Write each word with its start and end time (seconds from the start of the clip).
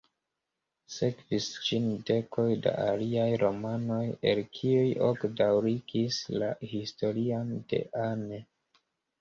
Sekvis 0.93 1.49
ĝin 1.65 1.83
dekoj 2.09 2.45
da 2.63 2.73
aliaj 2.87 3.27
romanoj, 3.43 4.01
el 4.31 4.41
kiuj 4.61 4.89
ok 5.11 5.29
daŭrigis 5.43 6.23
la 6.41 6.51
historion 6.75 7.55
de 7.71 7.87
Anne. 8.09 8.43